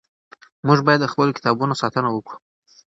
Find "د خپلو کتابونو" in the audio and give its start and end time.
1.03-1.73